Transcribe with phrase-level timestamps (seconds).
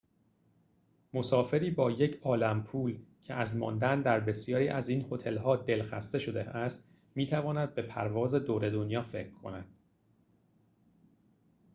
[1.13, 6.91] مسافری با یک‌عالم پول که از ماندن در بسیاری از این هتل‌ها دل‌خسته شده است
[7.15, 9.65] می‌تواند به پرواز دور دنیا فکر کند